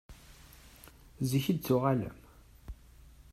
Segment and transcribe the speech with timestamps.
[1.29, 2.15] Zik i d-tuɣalem?